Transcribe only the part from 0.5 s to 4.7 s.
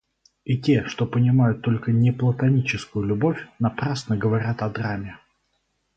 те, что понимают только неплатоническую любовь, напрасно говорят о